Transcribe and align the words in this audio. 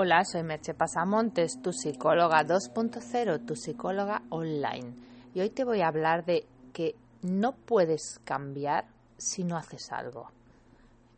Hola, 0.00 0.24
soy 0.24 0.44
Merche 0.44 0.74
Pasamontes, 0.74 1.60
tu 1.60 1.72
psicóloga 1.72 2.44
2.0, 2.44 3.44
tu 3.44 3.56
psicóloga 3.56 4.22
online. 4.30 4.94
Y 5.34 5.40
hoy 5.40 5.50
te 5.50 5.64
voy 5.64 5.80
a 5.80 5.88
hablar 5.88 6.24
de 6.24 6.46
que 6.72 6.94
no 7.22 7.56
puedes 7.56 8.20
cambiar 8.22 8.84
si 9.16 9.42
no 9.42 9.56
haces 9.56 9.90
algo. 9.90 10.30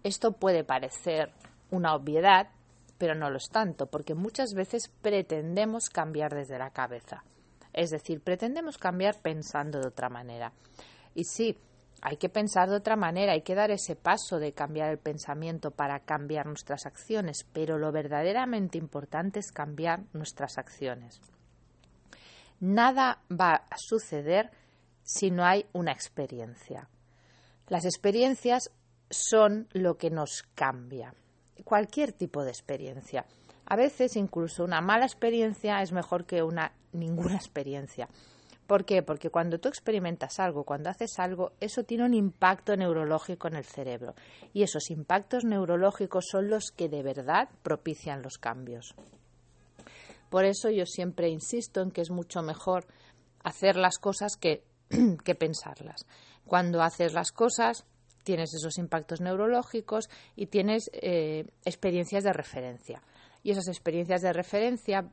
Esto 0.03 0.32
puede 0.32 0.64
parecer 0.64 1.30
una 1.71 1.95
obviedad, 1.95 2.48
pero 2.96 3.14
no 3.14 3.29
lo 3.29 3.37
es 3.37 3.51
tanto, 3.51 3.85
porque 3.85 4.15
muchas 4.15 4.54
veces 4.54 4.88
pretendemos 5.03 5.90
cambiar 5.90 6.35
desde 6.35 6.58
la 6.58 6.71
cabeza. 6.71 7.22
Es 7.74 7.90
decir, 7.90 8.22
pretendemos 8.22 8.78
cambiar 8.78 9.21
pensando 9.21 9.78
de 9.78 9.88
otra 9.88 10.08
manera. 10.08 10.54
Y 11.15 11.24
sí, 11.24 11.54
hay 12.03 12.17
que 12.17 12.28
pensar 12.28 12.69
de 12.69 12.76
otra 12.76 12.96
manera, 12.96 13.33
hay 13.33 13.42
que 13.42 13.54
dar 13.54 13.71
ese 13.71 13.96
paso 13.96 14.38
de 14.38 14.53
cambiar 14.53 14.90
el 14.90 14.98
pensamiento 14.98 15.71
para 15.71 16.01
cambiar 16.01 16.46
nuestras 16.46 16.87
acciones, 16.87 17.46
pero 17.52 17.78
lo 17.78 17.92
verdaderamente 17.92 18.78
importante 18.78 19.41
es 19.41 19.52
cambiar 19.52 20.05
nuestras 20.12 20.56
acciones. 20.59 21.20
Nada 22.59 23.23
va 23.30 23.55
a 23.70 23.77
suceder 23.77 24.51
si 25.02 25.30
no 25.30 25.45
hay 25.45 25.66
una 25.73 25.92
experiencia. 25.92 26.89
Las 27.69 27.84
experiencias 27.84 28.70
son 29.11 29.69
lo 29.73 29.97
que 29.97 30.11
nos 30.11 30.45
cambia. 30.55 31.14
Cualquier 31.64 32.12
tipo 32.12 32.45
de 32.45 32.51
experiencia. 32.51 33.27
A 33.67 33.77
veces 33.77 34.17
incluso 34.17 34.64
una 34.64 34.80
mala 34.80 35.05
experiencia 35.05 35.80
es 35.83 35.92
mejor 35.92 36.27
que 36.27 36.42
una 36.42 36.73
ninguna 36.92 37.37
experiencia. 37.37 38.09
¿Por 38.70 38.84
qué? 38.84 39.02
Porque 39.02 39.30
cuando 39.30 39.59
tú 39.59 39.69
experimentas 39.69 40.38
algo, 40.38 40.62
cuando 40.62 40.91
haces 40.91 41.19
algo, 41.19 41.51
eso 41.59 41.83
tiene 41.83 42.05
un 42.05 42.15
impacto 42.15 42.77
neurológico 42.77 43.48
en 43.48 43.56
el 43.56 43.65
cerebro. 43.65 44.15
Y 44.52 44.62
esos 44.62 44.91
impactos 44.92 45.45
neurológicos 45.45 46.28
son 46.30 46.48
los 46.48 46.70
que 46.70 46.88
de 46.88 47.02
verdad 47.02 47.48
propician 47.64 48.23
los 48.23 48.38
cambios. 48.38 48.95
Por 50.28 50.45
eso 50.45 50.70
yo 50.70 50.87
siempre 50.87 51.30
insisto 51.30 51.83
en 51.83 51.91
que 51.91 52.00
es 52.00 52.11
mucho 52.11 52.42
mejor 52.42 52.86
hacer 53.42 53.75
las 53.75 53.98
cosas 53.98 54.36
que, 54.36 54.62
que 55.25 55.34
pensarlas. 55.34 56.06
Cuando 56.47 56.80
haces 56.80 57.12
las 57.12 57.33
cosas, 57.33 57.84
tienes 58.23 58.55
esos 58.55 58.78
impactos 58.78 59.20
neurológicos 59.20 60.08
y 60.36 60.47
tienes 60.47 60.92
eh, 60.92 61.45
experiencias 61.64 62.23
de 62.23 62.33
referencia. 62.33 63.02
Y 63.42 63.50
esas 63.50 63.67
experiencias 63.67 64.23
de 64.23 64.33
referencia 64.33 65.11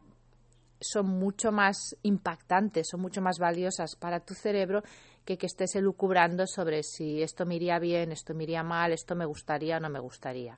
son 0.80 1.08
mucho 1.08 1.52
más 1.52 1.96
impactantes, 2.04 2.88
son 2.90 3.02
mucho 3.02 3.22
más 3.22 3.40
valiosas 3.40 3.96
para 3.96 4.20
tu 4.20 4.34
cerebro 4.34 4.84
que 5.26 5.38
que 5.38 5.48
estés 5.48 5.76
elucubrando 5.76 6.48
sobre 6.48 6.84
si 6.84 7.22
esto 7.22 7.46
me 7.46 7.56
iría 7.56 7.80
bien, 7.80 8.12
esto 8.12 8.34
me 8.34 8.44
iría 8.44 8.64
mal, 8.64 8.94
esto 8.94 9.16
me 9.16 9.26
gustaría 9.26 9.78
o 9.78 9.80
no 9.80 9.90
me 9.90 10.00
gustaría. 10.00 10.58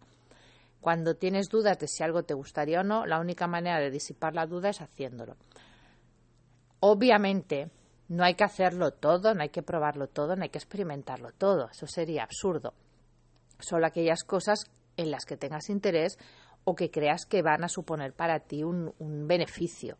Cuando 0.81 1.15
tienes 1.15 1.49
dudas 1.49 1.79
de 1.79 1.87
si 1.87 2.03
algo 2.03 2.23
te 2.23 2.33
gustaría 2.33 2.81
o 2.81 2.83
no, 2.83 3.05
la 3.05 3.19
única 3.19 3.47
manera 3.47 3.79
de 3.79 3.91
disipar 3.91 4.33
la 4.33 4.45
duda 4.45 4.69
es 4.69 4.81
haciéndolo. 4.81 5.35
Obviamente, 6.79 7.69
no 8.09 8.23
hay 8.23 8.35
que 8.35 8.43
hacerlo 8.43 8.91
todo, 8.91 9.33
no 9.33 9.41
hay 9.41 9.49
que 9.49 9.61
probarlo 9.61 10.07
todo, 10.07 10.35
no 10.35 10.43
hay 10.43 10.49
que 10.49 10.57
experimentarlo 10.57 11.31
todo. 11.31 11.69
Eso 11.69 11.85
sería 11.85 12.23
absurdo. 12.23 12.73
Solo 13.59 13.85
aquellas 13.85 14.23
cosas 14.23 14.65
en 14.97 15.11
las 15.11 15.25
que 15.25 15.37
tengas 15.37 15.69
interés 15.69 16.17
o 16.63 16.75
que 16.75 16.89
creas 16.89 17.25
que 17.25 17.41
van 17.41 17.63
a 17.63 17.69
suponer 17.69 18.13
para 18.13 18.39
ti 18.39 18.63
un, 18.63 18.93
beneficio. 19.27 19.97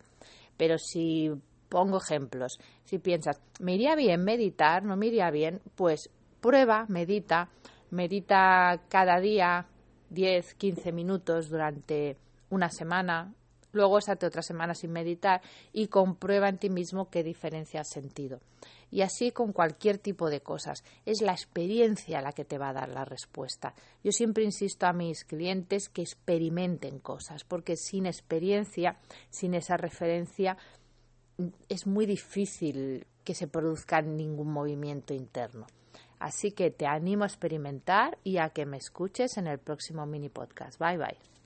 Pero 0.59 0.77
si 0.77 1.31
pongo 1.69 1.99
ejemplos, 1.99 2.59
si 2.83 2.99
piensas, 2.99 3.41
me 3.61 3.75
iría 3.75 3.95
bien 3.95 4.25
meditar, 4.25 4.83
no 4.83 4.97
me 4.97 5.07
iría 5.07 5.31
bien, 5.31 5.61
pues 5.75 6.09
prueba, 6.41 6.85
medita, 6.89 7.47
medita 7.91 8.81
cada 8.89 9.21
día 9.21 9.67
10, 10.09 10.55
15 10.55 10.91
minutos 10.91 11.47
durante 11.49 12.17
una 12.49 12.69
semana, 12.69 13.33
luego 13.71 13.97
estate 13.97 14.25
otra 14.25 14.41
semana 14.41 14.73
sin 14.73 14.91
meditar 14.91 15.41
y 15.73 15.87
comprueba 15.87 16.49
en 16.49 16.57
ti 16.57 16.69
mismo 16.69 17.09
qué 17.09 17.23
diferencia 17.23 17.81
has 17.81 17.89
sentido. 17.89 18.39
Y 18.91 19.01
así 19.01 19.31
con 19.31 19.53
cualquier 19.53 19.99
tipo 19.99 20.30
de 20.30 20.41
cosas. 20.41 20.83
Es 21.05 21.21
la 21.21 21.31
experiencia 21.31 22.21
la 22.21 22.31
que 22.31 22.45
te 22.45 22.58
va 22.58 22.69
a 22.69 22.73
dar 22.73 22.89
la 22.89 23.05
respuesta. 23.05 23.73
Yo 24.03 24.11
siempre 24.11 24.43
insisto 24.43 24.87
a 24.87 24.93
mis 24.93 25.23
clientes 25.23 25.89
que 25.89 26.02
experimenten 26.02 26.99
cosas, 26.99 27.43
porque 27.43 27.75
sin 27.75 28.05
experiencia, 28.05 28.97
sin 29.29 29.53
esa 29.53 29.77
referencia, 29.77 30.58
es 31.69 31.87
muy 31.87 32.05
difícil 32.05 33.05
que 33.23 33.35
se 33.35 33.47
produzca 33.47 34.02
ningún 34.02 34.52
movimiento 34.52 35.13
interno. 35.13 35.67
Así 36.19 36.52
que 36.52 36.69
te 36.69 36.85
animo 36.85 37.23
a 37.23 37.27
experimentar 37.27 38.17
y 38.23 38.37
a 38.37 38.49
que 38.49 38.65
me 38.65 38.77
escuches 38.77 39.37
en 39.37 39.47
el 39.47 39.59
próximo 39.59 40.05
mini 40.05 40.29
podcast. 40.29 40.77
Bye 40.79 40.97
bye. 40.97 41.39